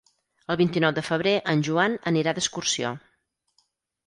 [0.53, 2.95] El vint-i-nou de febrer en Joan anirà d'excursió.